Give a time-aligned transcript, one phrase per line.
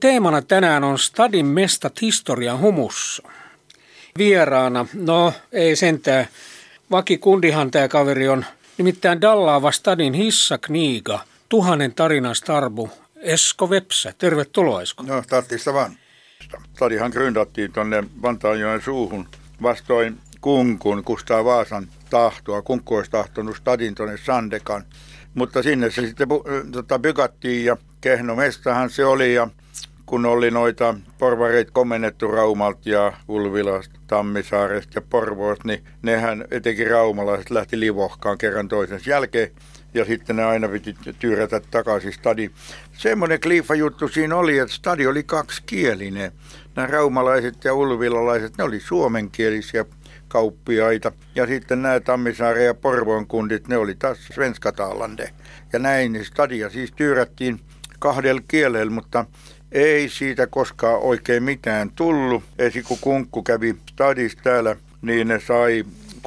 [0.00, 3.22] Teemana tänään on Stadin mestat historian humussa.
[4.18, 6.26] Vieraana, no ei sentään,
[6.90, 8.44] vakikundihan tämä kaveri on,
[8.78, 14.14] nimittäin Dallaava Stadin hissa kniiga, tuhannen tarinan starbu, Esko Vepsä.
[14.18, 15.02] Tervetuloa Esko.
[15.02, 15.96] No, tarttista vaan.
[16.76, 19.28] Stadihan gründattiin tuonne Vantaanjoen suuhun
[19.62, 22.62] vastoin Kunkun, Kustaa Vaasan tahtoa.
[22.62, 24.84] Kunkku olisi tahtonut stadin tuonne Sandekan.
[25.34, 26.28] Mutta sinne se sitten
[26.72, 29.48] tota, bykattiin ja Kehno mestahan se oli ja
[30.06, 37.50] kun oli noita porvareita komennettu Raumalta ja Ulvilasta, Tammisaaresta ja Porvoosta, niin nehän etenkin raumalaiset
[37.50, 39.50] lähti livohkaan kerran toisensa jälkeen
[39.94, 42.50] ja sitten ne aina piti tyyrätä takaisin stadi.
[42.92, 46.32] Semmoinen kliifa juttu siinä oli, että stadi oli kaksikielinen.
[46.76, 49.84] Nämä raumalaiset ja ulvilalaiset, ne oli suomenkielisiä
[50.28, 51.12] kauppiaita.
[51.34, 55.30] Ja sitten nämä Tammisaare ja Porvoon kundit, ne oli taas svenskataalande.
[55.72, 57.60] Ja näin, niin stadia siis tyyrättiin
[57.98, 59.24] kahdella kielellä, mutta
[59.72, 62.44] ei siitä koskaan oikein mitään tullut.
[62.58, 65.84] Esi kun Kunkku kävi stadissa täällä, niin ne sai
[66.16, 66.20] 600-700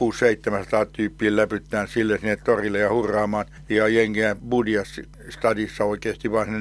[0.94, 3.46] tyyppiä läpyttään sille sinne torille ja hurraamaan.
[3.70, 6.52] Ja jengiä Budjas stadissa oikeasti vain 400-500.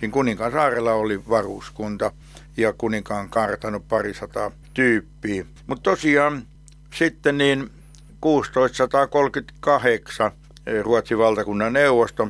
[0.00, 2.12] Siinä Kuninkaan saarella oli varuskunta
[2.56, 5.44] ja kuninkaan kartanut parisataa tyyppiä.
[5.66, 6.42] Mutta tosiaan
[6.94, 7.70] sitten niin
[8.20, 10.30] 1638
[10.82, 12.28] Ruotsin valtakunnan neuvosto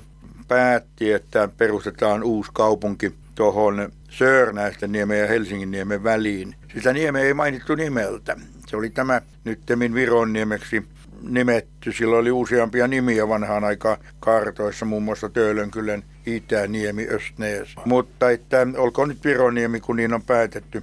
[0.53, 6.55] päätti, että perustetaan uusi kaupunki tuohon Sörnäisten niemen ja Helsingin niemen väliin.
[6.75, 8.36] Sitä niemeä ei mainittu nimeltä.
[8.67, 10.83] Se oli tämä nyttemmin Viron niemeksi
[11.23, 11.92] nimetty.
[11.92, 17.75] Sillä oli useampia nimiä vanhaan aikaan kartoissa, muun muassa Töölönkylän Itäniemi, Östnees.
[17.84, 20.83] Mutta että olkoon nyt Vironiemi, kun niin on päätetty.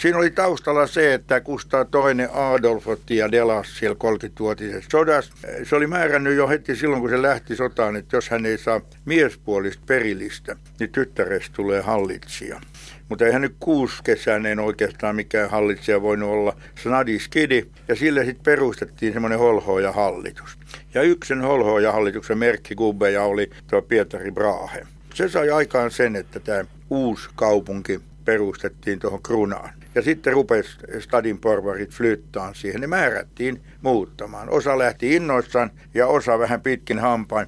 [0.00, 5.32] Siinä oli taustalla se, että Kustaa toinen Adolf otti ja delas siellä 30-vuotisessa sodassa.
[5.64, 8.80] Se oli määrännyt jo heti silloin, kun se lähti sotaan, että jos hän ei saa
[9.04, 12.60] miespuolista perillistä, niin tyttärestä tulee hallitsija.
[13.08, 13.56] Mutta eihän nyt
[14.04, 17.66] kesäinen oikeastaan mikään hallitsija voinut olla Snadiskidi.
[17.88, 20.58] Ja sille sitten perustettiin semmoinen holhoja hallitus.
[20.94, 24.86] Ja yksen holhoja hallituksen merkki gubbeja oli tuo Pietari Brahe.
[25.14, 29.70] Se sai aikaan sen, että tämä uusi kaupunki perustettiin tuohon Krunaan.
[29.94, 32.80] Ja sitten rupesi stadin porvarit flyttaan siihen.
[32.80, 34.50] Ne määrättiin muuttamaan.
[34.50, 37.46] Osa lähti innoissaan ja osa vähän pitkin hampain.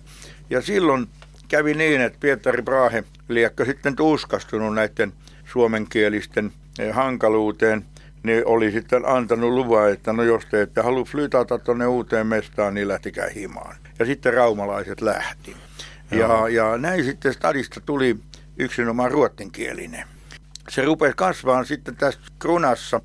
[0.50, 1.06] Ja silloin
[1.48, 5.12] kävi niin, että Pietari Brahe liekkö sitten tuskastunut näiden
[5.44, 7.84] suomenkielisten eh, hankaluuteen,
[8.22, 12.74] niin oli sitten antanut luvan, että no jos te ette halua flytata tuonne uuteen mestaan,
[12.74, 13.76] niin lähtikää himaan.
[13.98, 15.56] Ja sitten raumalaiset lähti.
[16.10, 18.16] Ja, ja näin sitten stadista tuli
[18.58, 20.04] yksinomaan ruottinkielinen
[20.68, 23.00] se rupesi kasvaan sitten tässä Krunassa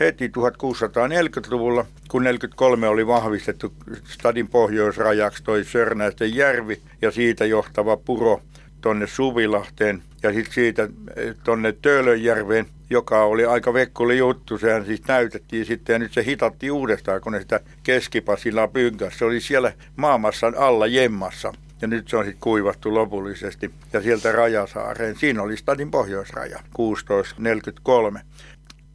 [0.00, 3.74] heti 1640-luvulla, kun 43 oli vahvistettu
[4.04, 8.40] stadin pohjoisrajaksi toi Sörnäisten järvi ja siitä johtava puro
[8.80, 14.58] tonne Suvilahteen ja sitten siitä eh, tonne Töölönjärveen, joka oli aika vekkuli juttu.
[14.58, 19.18] Sehän siis näytettiin sitten ja nyt se hitattiin uudestaan, kun ne sitä keskipasilla pynkäs.
[19.18, 23.70] Se oli siellä maamassa alla jemmassa ja nyt se on sitten kuivattu lopullisesti.
[23.92, 28.20] Ja sieltä Rajasaareen, siinä oli stadin pohjoisraja, 1643.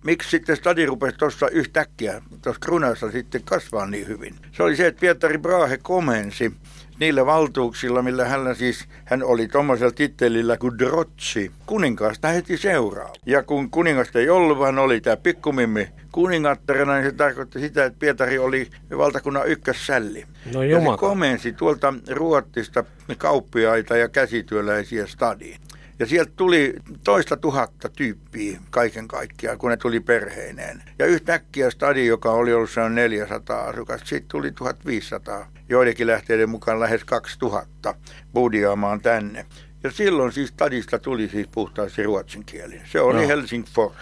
[0.07, 4.35] Miksi sitten stadi rupesi tuossa yhtäkkiä, tuossa Krunassa sitten kasvaa niin hyvin?
[4.51, 6.53] Se oli se, että Pietari Brahe komensi
[6.99, 13.13] niillä valtuuksilla, millä hän siis, hän oli tuommoisella tittelillä kuin Drotsi, kuninkaasta heti seuraa.
[13.25, 17.99] Ja kun kuningasta ei ollut, vaan oli tämä pikkumimmi kuningattarena, niin se tarkoitti sitä, että
[17.99, 20.25] Pietari oli valtakunnan ykkössälli.
[20.53, 22.83] No ja se komensi tuolta Ruottista
[23.17, 25.59] kauppiaita ja käsityöläisiä stadiin.
[25.99, 30.83] Ja sieltä tuli toista tuhatta tyyppiä kaiken kaikkiaan, kun ne tuli perheineen.
[30.99, 35.51] Ja yhtäkkiä stadi, joka oli ollut se on 400 asukasta, siitä tuli 1500.
[35.69, 37.95] Joidenkin lähteiden mukaan lähes 2000
[38.33, 39.45] budiaamaan tänne.
[39.83, 42.87] Ja silloin siis stadista tuli siis puhtaasti ruotsinkielinen.
[42.91, 43.27] Se oli no.
[43.27, 43.95] Helsingfors.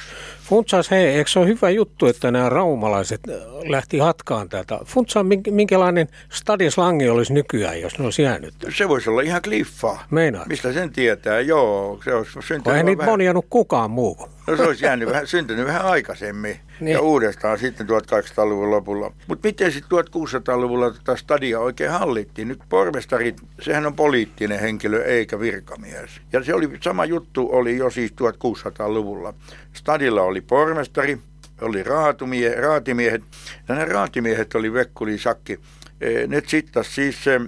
[0.44, 3.36] Funtsas, hei, eikö se ole hyvä juttu, että nämä raumalaiset äh,
[3.69, 4.80] lähti hatkaan täältä?
[4.85, 8.53] Funtsas, minkälainen stadislangi olisi nykyään, jos ne olisi jäänyt?
[8.78, 10.06] Se voisi olla ihan kliffaa.
[10.12, 10.47] Meinaat?
[10.47, 11.40] Mistä sen tietää?
[11.40, 13.44] Joo, se olisi syntynyt Vai niitä vähän...
[13.50, 14.29] kukaan muu?
[14.47, 16.94] No se olisi jäänyt vähän, syntynyt vähän aikaisemmin niin.
[16.94, 19.12] ja uudestaan sitten 1800-luvun lopulla.
[19.28, 22.47] Mutta miten sitten 1600-luvulla tätä stadia oikein hallittiin?
[22.47, 26.09] Nyt pormestarit, sehän on poliittinen henkilö eikä virkamies.
[26.34, 29.34] Ja se oli sama juttu oli jo siis 1600-luvulla.
[29.74, 31.18] Stadilla oli pormestari,
[31.62, 33.24] oli raatumie, raatimiehet.
[33.68, 35.59] Ja nämä raatimiehet oli Vekkuli Sakki.
[36.02, 37.40] E, ne sittas siis e,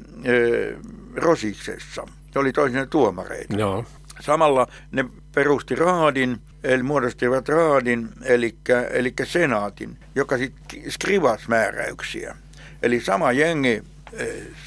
[1.16, 2.08] Rosiksessa.
[2.36, 3.56] Ne oli toisinaan tuomareita.
[3.58, 3.86] Joo.
[4.20, 5.06] Samalla ne
[5.36, 8.56] perusti raadin, eli muodostivat raadin, eli,
[8.92, 12.36] eli senaatin, joka sitten skrivasi määräyksiä.
[12.82, 13.84] Eli sama jengi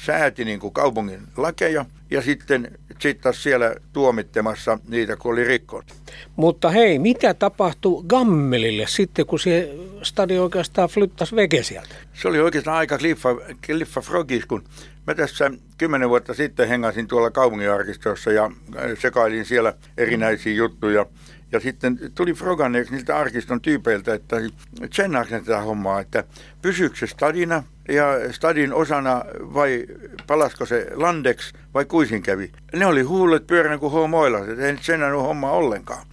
[0.05, 5.85] sääti niin kuin kaupungin lakeja ja sitten sitten siellä tuomittemassa niitä, kun oli rikkonut.
[6.35, 11.95] Mutta hei, mitä tapahtui Gammelille sitten, kun se stadio oikeastaan flyttasi veke sieltä?
[12.13, 13.29] Se oli oikeastaan aika kliffa,
[13.65, 14.63] kliffa frogis, kun
[15.07, 18.51] mä tässä kymmenen vuotta sitten hengasin tuolla kaupunginarkistossa ja
[18.99, 21.05] sekailin siellä erinäisiä juttuja.
[21.51, 24.35] Ja sitten tuli froganneeksi niiltä arkiston tyypeiltä, että
[24.89, 26.23] tsennaako tätä hommaa, että
[26.61, 29.85] pysyykö se stadina ja stadin osana vai
[30.27, 32.51] palasko se landeksi vai kuisin kävi.
[32.73, 36.05] Ne oli huulet pyöränä kuin homoilla, että ei sen homma ollenkaan.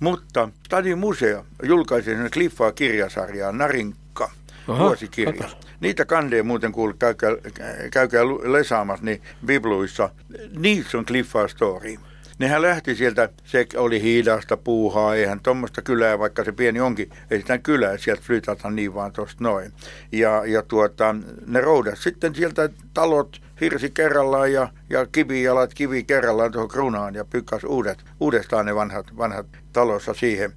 [0.00, 4.30] Mutta Stadin museo julkaisi sen Cliffaa kirjasarjaa Narinkka,
[4.68, 5.32] Aha, vuosikirja.
[5.32, 5.56] Katos.
[5.80, 7.30] Niitä kandeja muuten kuuluu, käykää,
[7.90, 10.10] käykää lesaamassa niin bibluissa.
[10.58, 11.96] Niissä on Cliffaa story.
[12.38, 17.40] Nehän lähti sieltä, se oli hiidasta puuhaa, eihän tuommoista kylää, vaikka se pieni onkin, ei
[17.40, 19.72] sitä kylää sieltä flytata niin vaan tuosta noin.
[20.12, 21.16] Ja, ja tuota,
[21.46, 27.24] ne roudas sitten sieltä talot hirsi kerrallaan ja, ja kivijalat kivi kerrallaan tuohon krunaan ja
[27.24, 30.52] pykkäs uudet, uudestaan ne vanhat, vanhat talossa siihen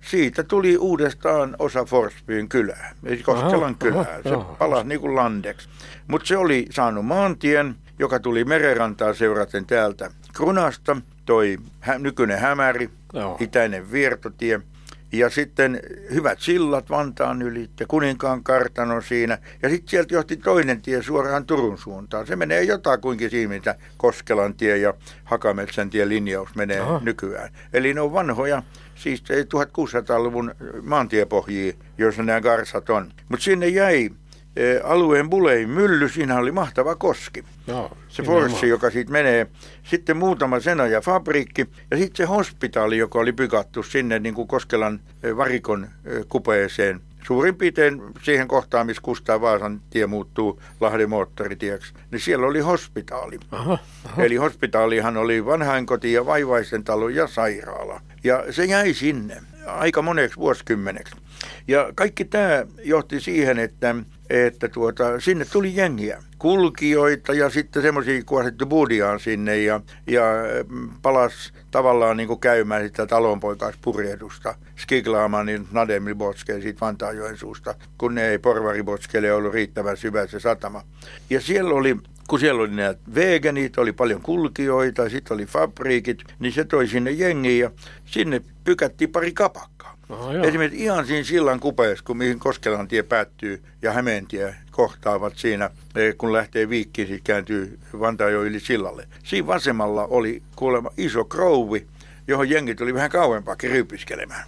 [0.00, 4.20] siitä tuli uudestaan osa Forsbyn kylää, eli Koskelan kylää.
[4.22, 5.68] Se palasi niin kuin landeksi.
[6.06, 10.96] Mutta se oli saanut maantien, joka tuli merenrantaa seuraten täältä Krunasta,
[11.26, 13.36] toi hä- nykyinen Hämäri, Joo.
[13.40, 14.60] itäinen Viertotie,
[15.12, 15.80] ja sitten
[16.14, 19.38] hyvät sillat Vantaan yli ja Kuninkaan kartano siinä.
[19.62, 22.26] Ja sitten sieltä johti toinen tie suoraan Turun suuntaan.
[22.26, 24.94] Se menee jotakuinkin siinä, mitä Koskelan tie ja
[25.24, 27.00] Hakametsän tie linjaus menee Aha.
[27.04, 27.48] nykyään.
[27.72, 28.62] Eli ne on vanhoja,
[28.94, 33.12] siis 1600-luvun maantiepohjia, joissa nämä garsat on.
[33.28, 34.10] Mutta sinne jäi
[34.84, 37.44] alueen bulein mylly, siinä oli mahtava koski.
[37.66, 39.46] No, se Forssi, joka siitä menee.
[39.82, 44.48] Sitten muutama sena ja fabriikki ja sitten se hospitaali, joka oli pykattu sinne niin kuin
[44.48, 47.00] Koskelan eh, varikon eh, kupeeseen.
[47.26, 53.38] Suurin piirtein siihen kohtaan, missä Kustaa Vaasan tie muuttuu Lahden moottoritieksi, niin siellä oli hospitaali.
[53.50, 54.22] Aha, aha.
[54.22, 58.00] Eli hospitaalihan oli vanhainkoti ja vaivaisen talo ja sairaala.
[58.24, 61.16] Ja se jäi sinne aika moneksi vuosikymmeneksi.
[61.68, 63.94] Ja kaikki tämä johti siihen, että,
[64.30, 70.22] että tuota, sinne tuli jengiä, kulkijoita ja sitten semmoisia, kun budiaan sinne ja, ja
[71.02, 78.14] palas tavallaan niin kuin käymään sitä talonpoikaispurjehdusta skiglaamaan niin Nademil Botskeen siitä Vantaajoen suusta, kun
[78.14, 80.82] ne ei porvaribotskelle ollut riittävän syvä se satama.
[81.30, 81.96] Ja siellä oli
[82.28, 87.10] kun siellä oli nämä veganit, oli paljon kulkijoita, sitten oli fabriikit, niin se toi sinne
[87.10, 87.70] jengiä ja
[88.04, 89.97] sinne pykättiin pari kapakkaa.
[90.08, 95.70] Aha, Esimerkiksi ihan siinä sillan kupeessa, kun mihin Koskelan tie päättyy ja Hämeentie kohtaavat siinä,
[95.94, 99.08] eh, kun lähtee viikkiin, sitten kääntyy Vantaajo yli sillalle.
[99.24, 101.86] Siinä vasemmalla oli kuulemma iso krouvi,
[102.28, 104.44] johon jengi tuli vähän kauempaa ryypiskelemään.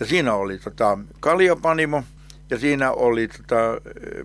[0.00, 2.04] Ja siinä oli tota, kaljapanimo
[2.50, 3.56] ja siinä oli tota,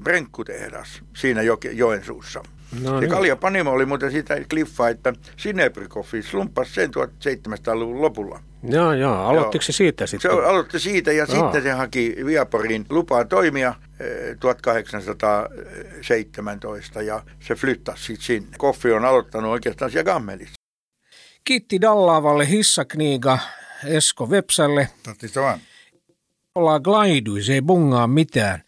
[0.03, 2.43] brenkkutehdas siinä jo, Joensuussa.
[2.81, 3.37] No, se niin.
[3.37, 8.39] Panimo oli muuten sitä kliffaa, että Sinebrikoffi slumppasi sen 1700-luvun lopulla.
[8.63, 9.15] Joo, joo.
[9.15, 10.31] Aloittiko se siitä sitten?
[10.31, 11.43] Se aloitti siitä ja joo.
[11.43, 13.75] sitten se haki Viaporin lupaa toimia
[14.39, 18.57] 1817 eh, ja se flyttasi sitten sinne.
[18.57, 20.53] Koffi on aloittanut oikeastaan siellä Gammelissa.
[21.43, 23.39] Kiitti Dallaavalle hissakniiga
[23.85, 24.89] Esko Vepsälle.
[25.35, 25.59] Vaan.
[26.55, 28.63] Ollaan glaidui, se ei bungaa mitään.